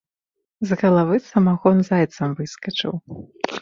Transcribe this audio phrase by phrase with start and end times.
[0.69, 2.93] З галавы самагон зайцам выскачыў.